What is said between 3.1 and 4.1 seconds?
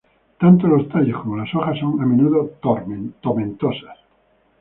tomentosas.